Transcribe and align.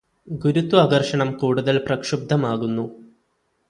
ഗുരുത്വാകര്ഷണം 0.27 1.31
കൂടുതല് 1.33 1.79
പ്രക്ഷുബ്ദമാകുന്നു 1.79 2.85